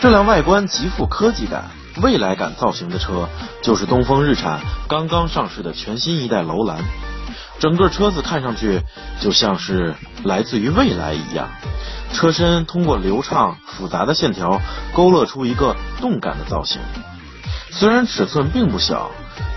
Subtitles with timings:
[0.00, 3.28] 这辆外观极富科技感、未来感造型的车，
[3.60, 6.82] 就是东风日产刚刚上市的全新一代楼兰。
[7.58, 8.80] 整个车子看上去
[9.20, 9.94] 就像是
[10.24, 11.50] 来自于未来一样，
[12.14, 14.62] 车身通过流畅复杂的线条
[14.94, 16.80] 勾勒出一个动感的造型。
[17.70, 19.10] 虽然尺寸并不小，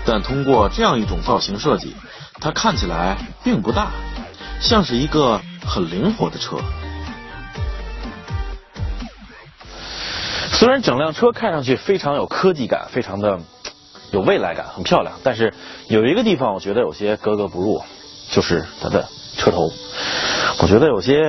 [0.04, 1.96] 但通过这样一种造型设计，
[2.38, 3.92] 它看起来并不大，
[4.60, 6.58] 像是一个很灵活的车。
[10.54, 13.38] 虽然整辆车看上去非常有科技感，非常的
[14.10, 15.52] 有未来感，很漂亮，但是
[15.88, 17.82] 有一个地方我觉得有些格格不入。
[18.30, 19.06] 就是它的
[19.36, 19.70] 车头，
[20.62, 21.20] 我觉得有些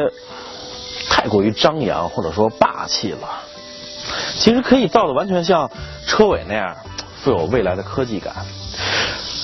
[1.09, 3.43] 太过于张扬或者说霸气了。
[4.39, 5.69] 其实可以造的完全像
[6.07, 6.77] 车尾那样，
[7.21, 8.33] 富有未来的科技感。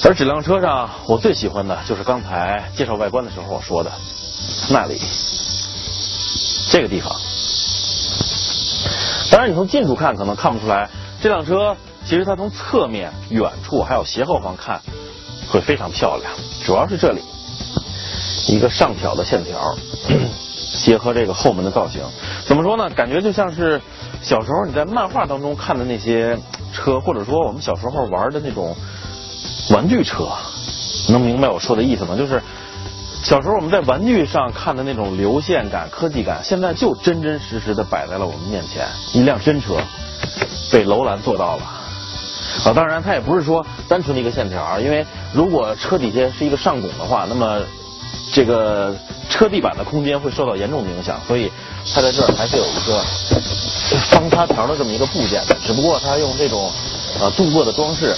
[0.06, 3.92] 而这辆车上，我最喜欢的就是刚才介绍外观的时候我说的
[4.70, 4.98] 那里
[6.72, 7.14] 这个地方。
[9.32, 10.90] 当然，你从近处看可能看不出来，
[11.22, 14.82] 这辆车其实它从侧面、远处还有斜后方看
[15.50, 16.30] 会非常漂亮，
[16.66, 17.22] 主要是这里。
[18.48, 19.74] 一个上挑的线条，
[20.84, 22.02] 结合这个后门的造型，
[22.46, 22.90] 怎么说呢？
[22.90, 23.82] 感觉就像是
[24.22, 26.38] 小时候你在漫画当中看的那些
[26.74, 28.76] 车，或者说我们小时候玩的那种
[29.70, 30.28] 玩具车。
[31.10, 32.16] 能明白我说的意思吗？
[32.18, 32.42] 就是
[33.24, 38.88] 小时候我们在玩具上看的那种流线感、科技感，现在就真真实实的摆在了我们面前。
[39.14, 39.78] 一辆真车
[40.72, 41.64] 被楼兰做到了
[42.66, 42.74] 啊！
[42.74, 47.62] 当然，它也不是说单纯的一个线条，因为如果车底下是一个上拱的话，那么
[48.34, 48.96] 这个
[49.30, 51.52] 车地板的空间会受到严重的影响，所以
[51.94, 53.04] 它在这儿还是有一个
[54.10, 55.42] 方擦条的这么一个部件。
[55.64, 56.72] 只不过它用这种
[57.20, 58.16] 呃镀铬的装饰，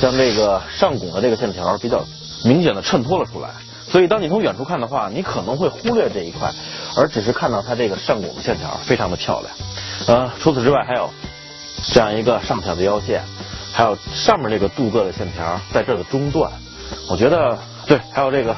[0.00, 2.02] 将这个上拱的这个线条比较
[2.44, 3.50] 明显的衬托了出来。
[3.90, 6.52] 所以当你从远处看的话，你可能会忽略这一块，
[6.96, 9.52] 而只是看到它这个上拱的线条非常的漂亮。
[10.06, 11.10] 呃，除此之外还有
[11.92, 13.22] 这样一个上挑的腰线，
[13.72, 16.52] 还有上面这个镀铬的线条在这儿的中段，
[17.08, 18.54] 我觉得对，还有这个。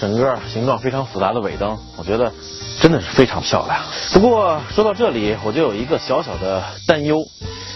[0.00, 2.32] 整个形状非常复杂的尾灯，我觉得
[2.80, 3.80] 真的是非常漂亮。
[4.12, 7.16] 不过说到这里，我就有一个小小的担忧，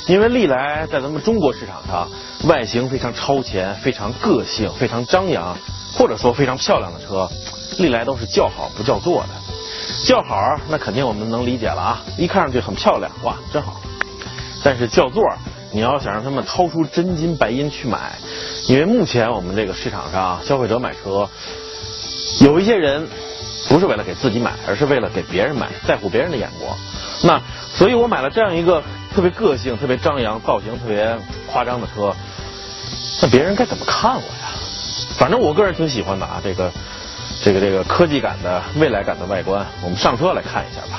[0.06, 2.08] 因为历来在咱们中国市场上，
[2.44, 5.58] 外形非常超前、非常个性、非常张扬，
[5.94, 7.28] 或者说非常漂亮的车，
[7.78, 9.28] 历来都是叫好不叫座的。
[10.04, 13.80] 叫好那肯定我们能理解了啊，一看上去很漂亮，哇，真好。
[14.64, 15.22] 但是叫座，
[15.72, 18.12] 你要想让他们掏出真金白银去买，
[18.68, 21.28] 因为目前我们这个市场上消费者买车。
[22.40, 23.06] 有一些人
[23.68, 26.76] 不是为了给自己买，而是为了给别人买，在乎别人的眼光。
[27.24, 27.40] 那
[27.74, 28.82] 所以我买了这样一个
[29.14, 31.16] 特别个性、特别张扬、造型特别
[31.50, 32.14] 夸张的车，
[33.20, 34.51] 那别人该怎么看我呀？
[35.22, 36.72] 反正我个人挺喜欢的啊，这个
[37.44, 39.64] 这个这个科技感的、未来感的外观。
[39.84, 40.98] 我们上车来看一下吧。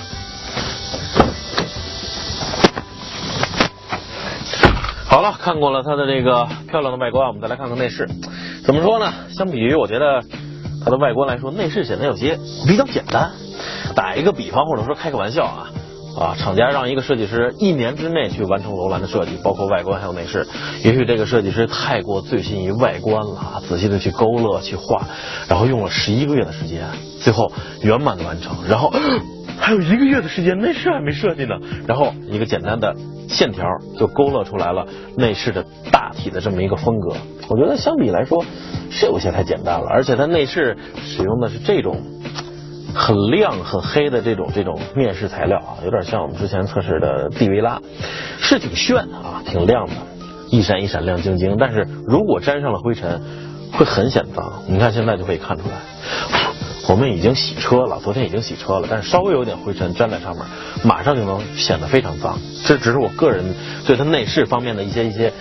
[5.05, 8.07] 好了，看过了它的这个漂亮的外观，我们再来看看内饰。
[8.65, 9.11] 怎么说呢？
[9.29, 10.23] 相比于我觉得。
[10.85, 13.31] 它的外观来说，内饰显得有些比较简单。
[13.95, 15.69] 打一个比方，或者说开个玩笑啊，
[16.17, 20.47] 啊，厂家让一个设计师一年之内去完成楼兰的设计，包括外观还有内饰。
[20.83, 25.07] 也许这个设计师太过醉心于外观了，仔细的去勾勒、去画，
[25.47, 26.87] 然后用了十一个月的时间，
[27.19, 28.57] 最后圆满的完成。
[28.67, 28.93] 然后
[29.57, 31.55] 还有一个月的时间，内饰还没设计呢。
[31.87, 32.95] 然后一个简单的
[33.29, 33.65] 线条
[33.97, 34.85] 就勾勒出来了
[35.17, 37.15] 内饰的大体的这么一个风格。
[37.49, 38.43] 我觉得相比来说。
[38.95, 41.99] 是有些太简单了，而且它内饰使用的是这种
[42.93, 47.81] 很亮很黑的这种这种面饰材料啊，有点像我们之前测试的蒂维拉，
[48.39, 49.93] 是挺炫的啊，挺亮的，
[50.49, 51.57] 一闪一闪亮晶晶。
[51.59, 53.21] 但是如果沾上了灰尘，
[53.73, 54.63] 会很显脏。
[54.67, 55.75] 你看现在就可以看出来，
[56.87, 60.45] 我们已经洗车了，昨天已经洗车了，但是稍微有点灰尘粘在上面，
[60.83, 62.37] 马上就能显得非常脏。
[62.65, 63.43] 这只是我个人
[63.87, 65.33] 对它内饰方面的一些一些，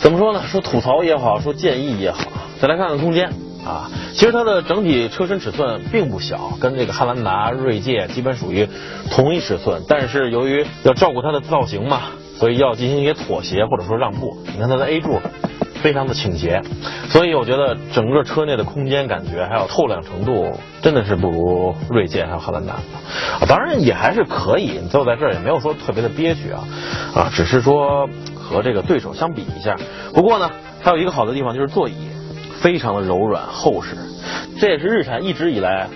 [0.00, 0.40] 怎么说呢？
[0.46, 2.20] 说吐槽也好，说建议也好。
[2.60, 3.30] 再来看看空间
[3.66, 8.68] 啊，其实它的整体车身尺寸并不小，跟这个汉兰达、锐界基本属于
[9.10, 9.82] 同一尺寸。
[9.88, 12.02] 但是由于要照顾它的造型嘛，
[12.38, 14.38] 所以要进行一些妥协或者说让步。
[14.52, 15.20] 你看它的 A 柱
[15.82, 16.62] 非常的倾斜，
[17.08, 23.42] 所以我觉得整个车内的空间感觉还有透亮程度真的是不如锐界还有汉兰达啊。
[23.48, 26.64] 当然也还是可以，你坐在这儿也没有说特别的憋屈啊
[27.14, 29.76] 啊，只是说和这个对手相比一下。
[30.14, 30.48] 不过呢，
[30.82, 31.94] 它有一个好的地方就是座椅。
[32.60, 33.96] 非常的柔软厚实，
[34.58, 35.88] 这也是日产一直以来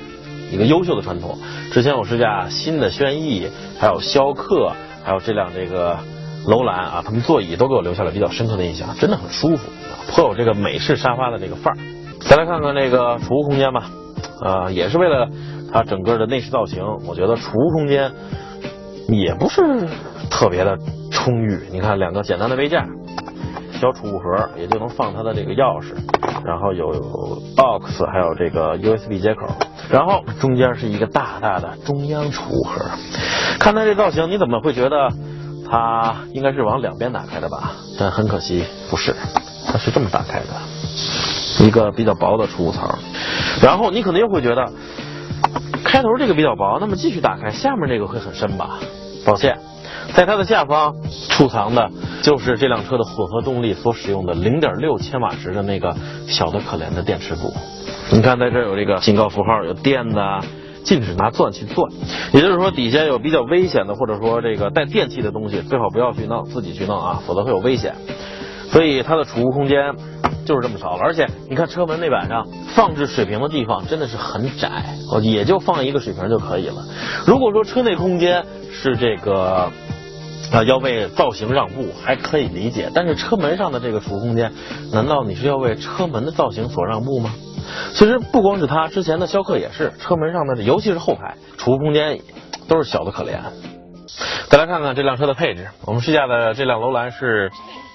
[0.52, 1.38] 一个优秀的传统。
[1.72, 3.48] 之前我试驾新的轩逸，
[3.78, 4.72] 还有逍客，
[5.04, 5.98] 还有这辆这个
[6.46, 9.70] 楼兰啊，他们座椅都给我留下了比较深刻的印象，真的很舒服，
[10.08, 11.78] 颇有这个美式沙发的这个范儿。
[12.20, 13.90] 再来看看这个储物空间吧，
[14.44, 15.28] 呃，也是为了
[15.72, 18.12] 它整个的内饰造型，我觉得储物空间
[19.08, 19.62] 也不是
[20.30, 20.76] 特别的
[21.10, 21.60] 充裕。
[21.72, 22.86] 你看两个简单的杯架，
[23.80, 25.94] 小储物盒也就能放它的这个钥匙，
[26.44, 26.90] 然后有
[27.56, 29.46] aux 还有这个 USB 接口，
[29.90, 32.84] 然后中间是一个大大的中央储物盒。
[33.58, 35.08] 看它这造型，你怎么会觉得
[35.70, 37.72] 它应该是往两边打开的吧？
[37.98, 39.16] 但很可惜不是，
[39.66, 42.98] 它是这么打开的，一个比较薄的储物槽。
[43.62, 44.70] 然后你可能又会觉得。
[45.82, 48.78] 开头这个比较薄，那么继续打开，下面这个会很深吧？
[49.26, 49.58] 抱歉，
[50.14, 50.96] 在它的下方
[51.28, 51.90] 储藏的
[52.22, 55.96] 就是这辆车的混合动力所使用的0.6千瓦时的那个
[56.26, 57.52] 小的可怜的电池组。
[58.12, 60.40] 你看，在这有这个警告符号，有电的，
[60.84, 61.90] 禁止拿钻去钻。
[62.32, 67.94] 也就是说，底下有比较危险的，或者说这个带电器的东西，最好不要去弄，自己去弄啊，否则会有危险。
[68.70, 69.94] 所以它的储物空间。
[70.46, 76.82] 就是这么少了，而且你看车门内板上放置水瓶的地方真的是很窄，也就放一个水瓶就可以了。
[77.24, 79.70] 如果说车内空间是这个
[80.52, 84.52] 啊要为造型让步，还可以理解，但是车门上的这个储物空间，
[84.92, 87.34] 难道你是要为车门的造型所让步吗？
[87.94, 92.20] 其实不光是它，之前的逍客也是，车门上的，尤其是后排储物空间
[92.68, 93.38] 都是小的可怜。
[94.48, 97.50] 再来看看这辆车的配置，我们试驾的这辆楼兰是。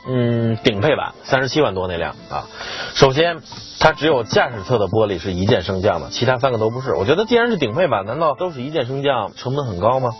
[0.07, 2.45] 嗯，顶配版三十七万多那辆啊，
[2.93, 3.37] 首先
[3.79, 6.93] 它只有驾驶侧的玻璃是一键升降的，其他三个都不是。
[6.93, 10.11] 我觉得既然是顶配版，难道都是一键升降，成本很高吗？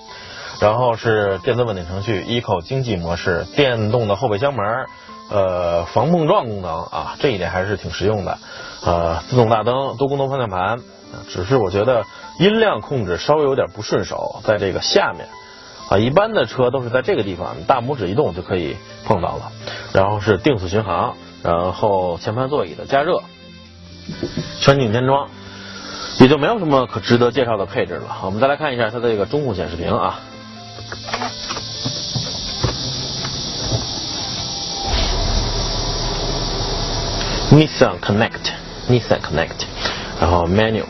[0.60, 4.86] 然后是电子稳定程序，Eco 经济模式，电动的后备箱门，
[5.30, 8.38] 呃，防碰撞功能啊，这一点还是挺实用的。
[8.84, 10.80] 呃，自动大灯，多功能方向盘，
[11.30, 12.06] 只是我觉得
[12.40, 15.28] 音量控制稍微有点不顺手，在这个下面。
[15.90, 18.76] 啊，一般的车都是在这个地方，大拇指一动就可以
[19.06, 19.52] 碰到了。
[19.94, 23.22] 然后是定速巡航，然后前排座椅的加热，
[24.62, 25.30] 全景天窗，
[26.20, 28.18] 也就没有什么可值得介绍的配置了。
[28.24, 30.20] 我们再来看一下它的这个中控显示屏啊
[37.52, 39.66] ，Nissan Connect，Nissan Connect，
[40.20, 40.84] 然后 Menu。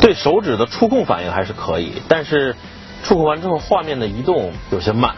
[0.00, 2.54] 对手指的触控反应还是可以，但是
[3.02, 5.14] 触控完之后画面的移动有些慢，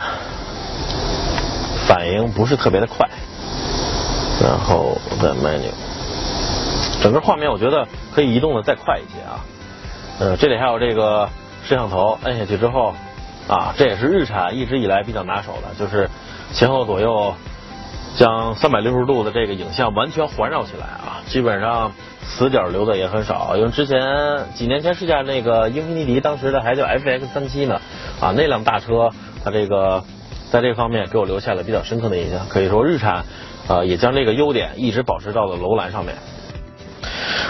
[1.87, 3.09] 反应不是特别的快。
[4.43, 5.71] 然后再 menu，
[7.03, 9.45] 整个画面我觉得可以移动的再快一些啊。
[10.19, 11.29] 呃，这里还有这个
[11.71, 12.93] 摄像头，摁下去之后
[13.47, 16.11] 啊，这也是日产一直以来比较拿手的，就是
[16.53, 17.33] 前后左右
[18.19, 21.93] 将三百六十度的这个影像完全环绕起来啊，基本上。
[22.23, 23.99] 死角留的也很少，因为之前
[24.55, 27.81] 几年前试驾那个英菲尼迪，当时的还叫 FX 三七呢，
[28.21, 29.11] 啊，那辆大车
[29.43, 30.05] 它这个
[30.53, 32.47] 在这方面给我留下了比较深刻的印象。
[32.49, 33.25] 可以说日产
[33.67, 36.15] 啊也将这个优点一直保持到了楼兰上面。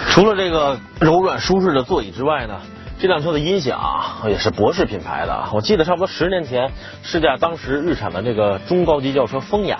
[0.09, 2.61] 除了这个柔软舒适的座椅之外呢，
[3.01, 3.81] 这辆车的音响
[4.27, 5.49] 也是博士品牌的。
[5.53, 6.71] 我记得差不多十年前
[7.01, 9.79] 试驾当时日产的这个中高级轿车风雅。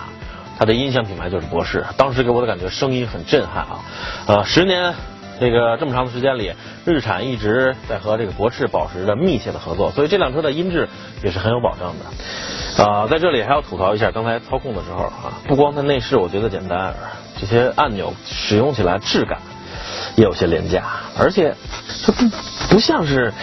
[0.58, 3.80] 它的音响品牌就是博士，当时给我的感觉声音很震撼啊！
[4.26, 4.94] 呃，十年
[5.40, 6.54] 这个这么长的时间里，
[6.84, 10.90] 日产一直在和这个博士保持着密切的合作，所以这辆车的音质
[11.24, 12.84] 也是很有保障的。
[12.84, 16.94] 啊，在这里还要吐槽一下刚才操控的时候啊，不光它内饰我觉得简单，
[17.40, 19.40] 这些按钮使用起来质感
[20.16, 20.84] 也有些廉价，
[21.18, 21.56] 而且
[22.06, 22.30] 它不
[22.70, 23.34] 不像是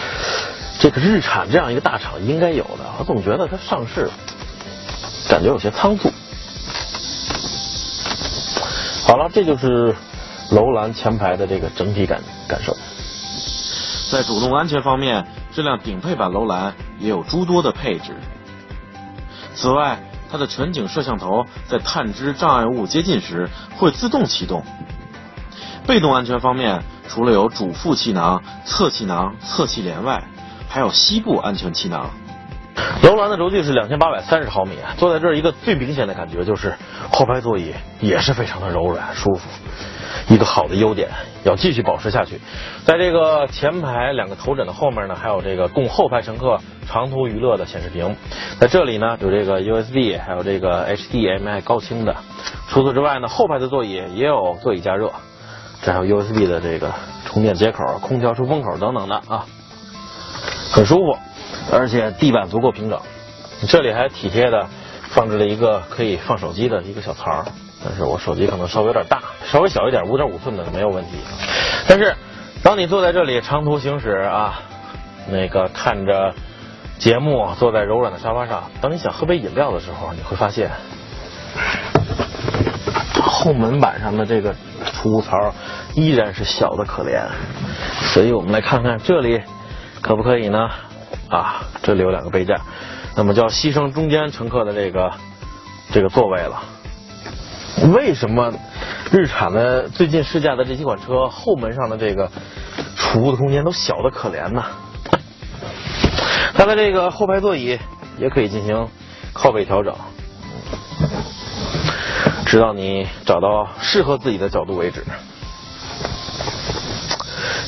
[0.79, 4.09] 这个日产这样一个大厂应该有的，我总觉得它上市
[5.27, 6.11] 感觉有些仓促。
[9.07, 9.95] 好了，这就是
[10.51, 12.77] 楼兰前排的这个整体感感受。
[14.11, 18.15] 在主动安全方面，这辆顶配版楼兰也有诸多的配置。
[19.55, 19.99] 此外，
[20.31, 24.63] 它的全景摄像头在探知障碍物接近时会自动启动。
[25.89, 30.23] 被动安全方面，除了有主副气囊、侧气囊、侧气帘外，
[30.69, 32.11] 还有膝部安全气囊。
[33.01, 36.75] 楼兰的轴距是两千八百三十毫米，坐在这儿一个最明显的感觉就是
[37.11, 39.49] 后排座椅也是非常的柔软舒服，
[40.27, 41.09] 一个好的优点
[41.43, 42.39] 要继续保持下去。
[42.85, 48.15] 在这个前排两个头枕的后面呢，还有这个供后排乘客长途娱乐的显示屏，
[48.59, 52.15] 在这里呢有这个 USB，还有这个 HDMI 高清的。
[52.67, 55.11] 除此之外呢，后排的座椅也有座椅加热，
[55.81, 56.93] 这还有 USB 的这个
[57.25, 59.45] 充电接口、空调出风口等等的啊，
[60.71, 61.17] 很舒服。
[61.71, 62.99] 而且地板足够平整，
[63.67, 64.67] 这里还体贴的
[65.09, 67.45] 放置了一个可以放手机的一个小槽，
[67.85, 71.11] 但是我手机可能稍微有点大，稍微小一点，五点五寸的没有问题。
[71.87, 72.15] 但是
[72.63, 74.61] 当你坐在这里长途行驶啊，
[75.29, 76.33] 那个看着
[76.97, 80.71] 节目，坐在柔软的沙发上，当你想喝杯饮料的时候，你会发现
[83.39, 84.53] 后门板上的这个
[84.93, 85.53] 储物槽
[85.95, 87.25] 依然是小的可怜。
[88.13, 89.41] 所以我们来看看这里
[90.01, 90.69] 可不可以呢？
[91.29, 92.59] 啊，这里有两个杯架，
[93.15, 95.09] 那么就要牺牲中间乘客的这个
[95.93, 96.61] 这个座位了。
[97.93, 98.51] 为什么
[99.09, 102.29] 日产的最近试驾的这几款车后门上的这个
[102.97, 104.61] 储物的空间都小的可怜呢？
[106.55, 107.79] 它的这个后排座椅
[108.17, 108.89] 也可以进行
[109.31, 109.95] 靠背调整，
[112.49, 115.05] 直到你找到适合自己的角度为止。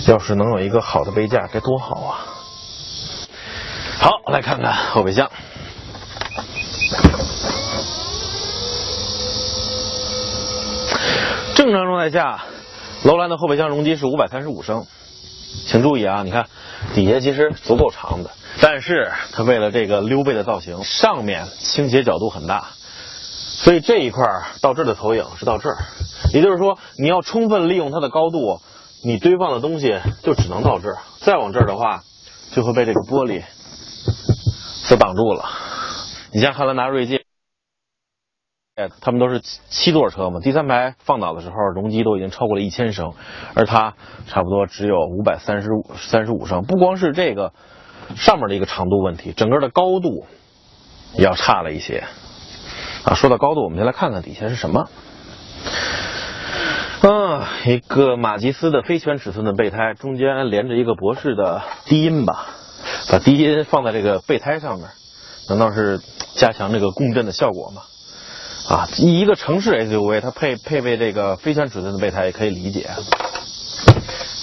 [0.08, 2.26] 要是能有一个好的杯架，该多好啊！
[4.00, 5.30] 好，来看看后备箱。
[11.54, 12.44] 正常状态下，
[13.04, 14.88] 楼兰的后备箱容积是五百三十五升。
[15.68, 16.48] 请注意啊，你看
[16.96, 22.70] 底下其实足够长的，但是它为了这个溜背的造型，上面倾斜角度很大，
[23.64, 24.26] 所以这一块
[24.62, 25.78] 到这儿的投影是到这儿，
[26.34, 28.60] 也就是说你要充分利用它的高度，
[29.04, 32.02] 你堆放的东西就只能到这儿，再往这儿的话
[32.54, 33.44] 就会被这个玻璃
[34.88, 35.46] 所挡住了。
[36.34, 37.22] 你像汉兰达、锐界。
[39.00, 43.14] 他们都是七座车嘛，第三排放倒的时候容积都已经超过了一千升，
[43.54, 43.94] 而它
[44.28, 46.64] 差不多只有五百三十五三十五升。
[46.64, 47.54] 不光是这个
[48.16, 50.26] 上面的一个长度问题，整个的高度
[51.16, 52.06] 要差了一些
[53.04, 53.16] 啊。
[53.16, 54.90] 说到高度，我们先来看看底下是什么。
[57.02, 62.46] 啊，一个马吉斯的非全尺寸的备胎，中间连着一个博士的低音吧，
[63.10, 64.88] 把低音放在这个备胎上面，
[65.50, 66.00] 难道是
[66.36, 67.82] 加强这个共振的效果吗？
[68.70, 72.92] 啊，一个城市 SUV，它配配备这个非全尺寸的备胎也可以理解，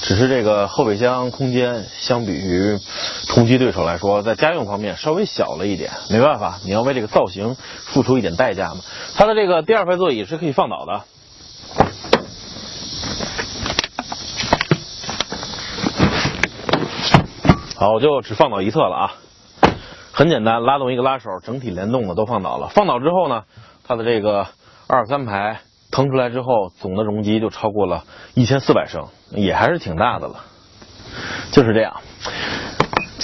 [0.03, 2.77] 只是这个后备箱空间相比于
[3.29, 5.93] 同级对手来说，在家用方面稍微小了一点。
[6.11, 8.81] 没办法，你要为这个造型付出一点代价嘛。
[9.17, 11.05] 它的这个第二排座椅是可以放倒的，
[17.77, 19.13] 好，我就只放倒一侧了啊，
[20.13, 22.69] 很简单，拉动一个拉手，整体联动的都放倒了。
[22.69, 23.45] 放倒之后呢？
[23.87, 24.49] 它的这个
[24.89, 25.61] 二三排
[25.93, 28.05] 腾出来之后，总的容积就超过了
[28.35, 30.45] 一千四百升，也还是挺大的了。
[31.53, 32.01] 就是这样。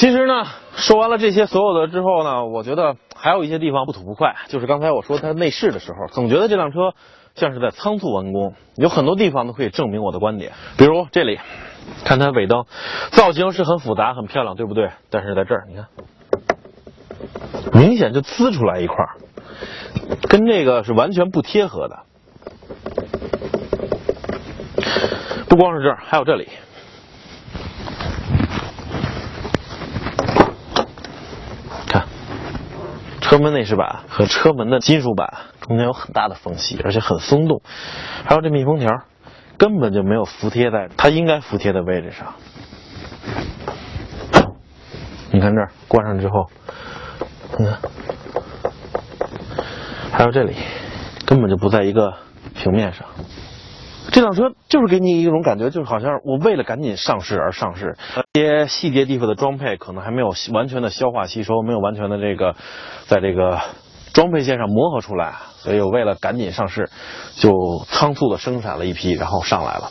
[0.04, 0.44] 其实呢，
[0.76, 4.36] 说完了这些所有的之后呢，我觉得还有一些地方不吐不快。
[4.48, 6.92] 就是刚才我说它内饰的时候，总觉得这辆车
[7.34, 8.52] 像是在仓促完工。
[8.76, 11.40] 有很多地方都可以证明我的观点，比如这里，
[12.04, 12.66] 看它尾灯
[13.12, 14.90] 造型是很复杂、很漂亮，对不对？
[15.08, 15.86] 但是在这儿，你看，
[17.72, 18.96] 明显就呲出来一块。
[20.28, 22.00] 跟这个是完全不贴合的，
[25.48, 26.50] 不光是这儿，还有这里，
[33.24, 37.62] 车门内饰板和车门的金属板中间有很大的缝隙，而且很松动，
[38.26, 38.90] 还有这密封条
[39.56, 42.34] 根本就没有服贴在它应该服贴的位置上。
[45.32, 46.50] 你看这儿关上之后，
[47.58, 47.78] 你看。
[50.12, 50.54] 还有这里，
[51.26, 52.12] 根本就不在一个
[52.54, 53.06] 平面上。
[54.14, 57.96] 这辆车就是给你一种感觉，就是好像我为了赶紧上市而上市。
[58.34, 62.54] 一些细节地方的装配可能还没有完全的消化吸收，没有完全的这个
[63.08, 63.60] 在这个
[64.12, 66.88] 装配线上磨合出来，所以我为了赶紧上市，
[67.34, 67.50] 就
[67.88, 69.90] 仓促的生产了一批，然后上来了。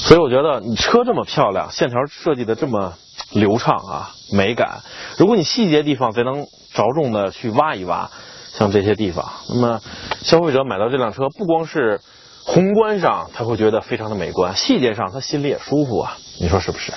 [0.00, 2.94] 所以我觉得你车这么漂亮，线条设计的这么
[3.34, 4.80] 流畅啊，美感。
[5.16, 8.10] 如果你细节地方再能着重的去挖一挖。
[8.56, 9.80] 像这些地方，那么
[10.22, 12.00] 消费者买到这辆车，不光是
[12.46, 16.92] 宏观上他会觉得非常的美观，细节上他心里也舒服啊，你说是不是？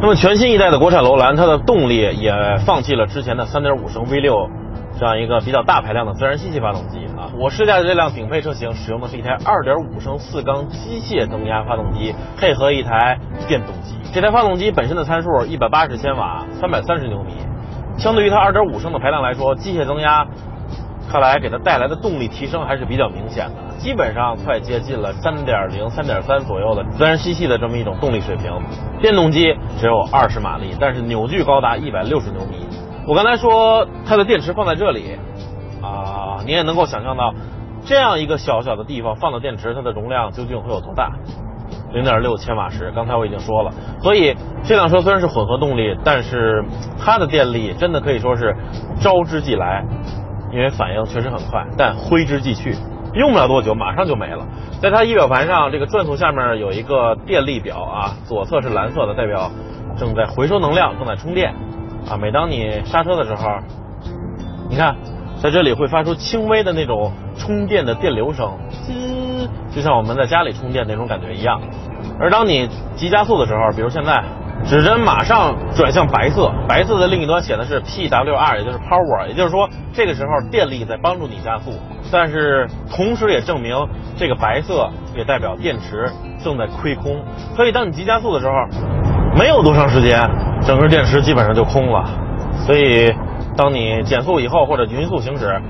[0.00, 2.32] 那么全新一代的国产楼兰，它的动力也
[2.64, 4.48] 放弃了之前的3.5升 V6
[4.98, 7.32] 这样一个比较大排量的自然吸气发动机啊。
[7.40, 13.18] 我试驾的这辆顶配车型使用的是一台2.5升四缸机械增压发动机，配合一台
[13.48, 13.96] 电动机。
[14.14, 17.32] 这台发动机本身的参数180千瓦，330牛米，
[17.98, 20.26] 相对于它2.5升的排量来说，机械增压。
[21.10, 28.50] 看来给它带来的动力提升还是比较明显的，基本上快接近了三点零、三点三左右的自然吸气的这么一种动力水平。
[29.00, 32.66] 电动机只有二十马力，但是扭矩高达一百六十牛米。
[33.06, 35.18] 我刚才说它的电池放在这里
[35.82, 37.34] 啊，你也能够想象到，
[37.84, 41.12] 这样一个小小的地方放的电池，它的容量究竟会有多大？
[41.92, 43.70] 零点六千瓦时，刚才我已经说了。
[44.00, 46.64] 所以这辆车虽然是混合动力，但是
[46.98, 48.56] 它的电力真的可以说是
[49.00, 49.84] 招之即来。
[50.52, 52.76] 因为反应确实很快，但挥之即去，
[53.14, 54.46] 用不了多久，马上就没了。
[54.80, 59.50] 在它仪表盘上，这个转速下面有一个电力表啊，左侧是蓝色的，代表
[59.96, 61.54] 正在回收能量，正在充电
[62.08, 62.16] 啊。
[62.20, 63.58] 每当你刹车的时候，
[64.68, 64.96] 你看
[65.40, 68.52] 在这里会发出轻微的那种充电的电流声，
[69.74, 71.60] 就像我们在家里充电那种感觉一样。
[72.20, 74.22] 而当你急加速的时候，比如现在
[74.64, 81.72] 指针马上转向白色，白色的另一端显的是 PWR，也就是 Power，也就是说这个时候电力在帮助你加速，
[82.10, 83.76] 但是同时也证明
[84.16, 86.10] 这个白色也代表电池
[86.42, 87.22] 正在亏空，
[87.54, 88.52] 所以当你急加速的时候，
[89.36, 90.20] 没有多长时间，
[90.64, 92.04] 整个电池基本上就空了，
[92.64, 93.12] 所以
[93.56, 95.60] 当你减速以后或者匀速行驶，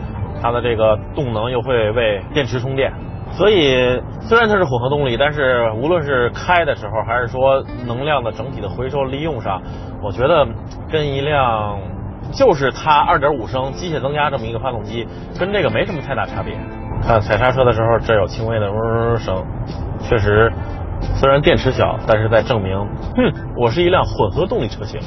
[0.40, 2.92] 它的这个动能又会为电池充电。
[3.32, 9.60] 所以，虽然它是混合动力，但是无论是开的时候，还是说能量的整体的回收利用上，
[10.02, 10.46] 我觉得
[10.90, 11.78] 跟一辆
[12.32, 15.08] 就是它二点五升机械增压这么一个发动机，
[15.40, 16.54] 跟这个没什么太大差别。
[17.02, 19.42] 看踩刹车的时候，这有轻微的嗡嗡声，
[19.98, 20.52] 确实，
[21.16, 22.78] 虽然电池小，但是在证明，
[23.16, 25.00] 哼，我是一辆混合动力车型。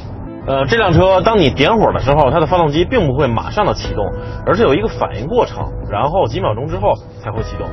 [0.47, 4.05] 呃，这辆车当你点火的时候，它的发动机并不会马上的启动，
[4.45, 7.67] 而是有一个反应过程，然后几秒钟之后才会启动。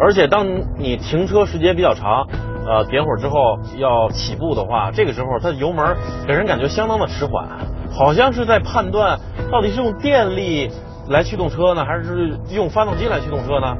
[0.00, 0.46] 而且当
[0.78, 2.26] 你停车时间比较长，
[2.66, 7.48] 呃，点火之后要起步的话，这个时候它的油门给人感觉相当的迟缓，
[7.90, 9.18] 好像是在判断
[9.50, 10.70] 到底是用电力
[11.08, 13.76] 来驱动车呢，还是用发动机来驱动车呢？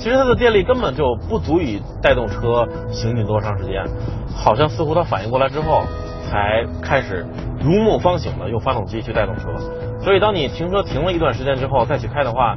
[0.00, 3.84] 其实它的电力根本就不足以带动车行进多长时间，
[4.34, 5.82] 好像似乎它反应过来之后
[6.28, 7.24] 才开始
[7.60, 9.48] 如梦方醒的用发动机去带动车。
[10.00, 12.56] 所以当你停车停了一段时间之后再去开的话，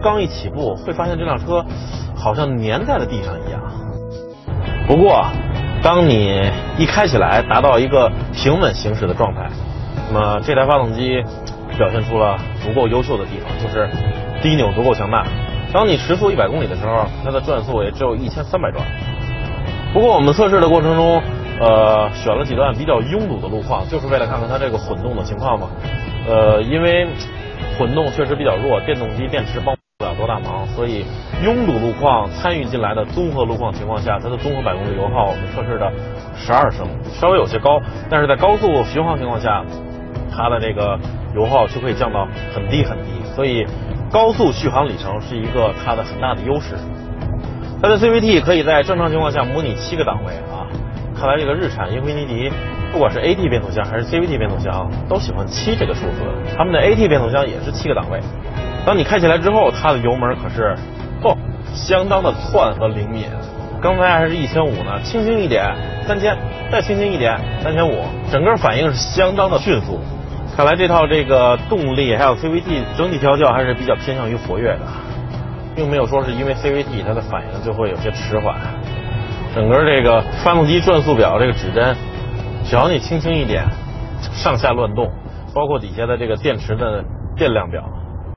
[0.00, 1.64] 刚一起步会发现这辆车。
[2.22, 3.60] 好像粘在了地上一样。
[4.86, 5.24] 不过，
[5.82, 6.40] 当你
[6.78, 9.48] 一开起来，达到一个平稳行驶的状态，
[10.12, 11.22] 那么这台发动机
[11.76, 13.88] 表现出了足够优秀的地方，就是
[14.42, 15.24] 低扭足够强大。
[15.72, 18.84] 当你时速一百公里的时候，它的转速也只有一千三百转。
[19.92, 21.22] 不过我们测试的过程中，
[21.60, 25.68] 呃，选了几段比较拥堵的路况，就是为了看看它这个混动的情况嘛。
[26.28, 27.08] 呃，因为
[27.78, 29.74] 混动确实比较弱，电动机电池帮。
[30.02, 31.04] 不了多大忙，所以
[31.44, 35.92] 拥堵路况参与进来的综合路况情况下，它的综合百公里油耗我们测试的
[36.34, 37.80] 十二升，稍微有些高，
[38.10, 39.64] 但是在高速巡航情况下，
[40.34, 40.98] 它的这个
[41.36, 43.64] 油耗就可以降到很低很低，所以
[44.10, 46.74] 高速续航里程是一个它的很大的优势。
[47.80, 50.66] 它的 CVT 可以在正常情况下模拟七个档位啊，
[51.16, 52.50] 看来这个日产英菲尼迪
[52.92, 56.22] 不管是 AT 变速箱还是 CVT 变速箱都喜欢七这个数字，
[56.56, 58.20] 他们的 AT 变速箱也是七个档位。
[58.84, 60.76] 当你开起来之后，它的油门可是，
[61.22, 61.36] 哦，
[61.74, 63.26] 相当的窜和灵敏。
[63.80, 65.64] 刚才还是一千五呢，轻轻一点
[66.06, 66.36] 三千，
[66.70, 70.00] 再轻轻一点三千五，整个反应是相当的迅速。
[70.56, 74.80] 看来这套这个动力还有 CVT 整体调教还是比较偏向于活跃的，
[75.74, 78.56] 并没有说是因为 CVT 它的反应就会有些迟缓。
[79.54, 81.96] 整个这个发动机转速表这个指针，
[82.64, 83.64] 只要你轻轻一点，
[84.32, 85.10] 上下乱动，
[85.54, 87.02] 包括底下的这个电池的
[87.36, 87.82] 电量表。